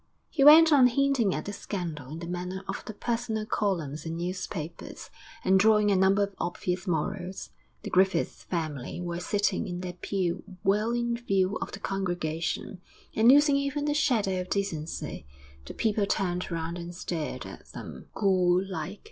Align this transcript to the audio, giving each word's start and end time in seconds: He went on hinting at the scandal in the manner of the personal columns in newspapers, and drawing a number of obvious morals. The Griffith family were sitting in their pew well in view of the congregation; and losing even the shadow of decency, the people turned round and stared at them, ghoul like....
He 0.31 0.43
went 0.43 0.71
on 0.73 0.87
hinting 0.87 1.35
at 1.35 1.45
the 1.45 1.53
scandal 1.53 2.09
in 2.13 2.17
the 2.17 2.25
manner 2.27 2.63
of 2.67 2.83
the 2.85 2.93
personal 2.95 3.45
columns 3.45 4.03
in 4.03 4.17
newspapers, 4.17 5.11
and 5.45 5.59
drawing 5.59 5.91
a 5.91 5.95
number 5.95 6.23
of 6.23 6.33
obvious 6.39 6.87
morals. 6.87 7.51
The 7.83 7.91
Griffith 7.91 8.47
family 8.49 8.99
were 8.99 9.19
sitting 9.19 9.67
in 9.67 9.81
their 9.81 9.93
pew 9.93 10.57
well 10.63 10.89
in 10.93 11.15
view 11.17 11.55
of 11.61 11.71
the 11.73 11.79
congregation; 11.79 12.81
and 13.15 13.27
losing 13.27 13.57
even 13.57 13.85
the 13.85 13.93
shadow 13.93 14.41
of 14.41 14.49
decency, 14.49 15.27
the 15.67 15.75
people 15.75 16.07
turned 16.07 16.49
round 16.49 16.79
and 16.79 16.95
stared 16.95 17.45
at 17.45 17.67
them, 17.73 18.07
ghoul 18.15 18.65
like.... 18.67 18.99